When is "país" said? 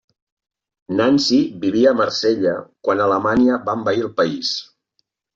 4.23-4.55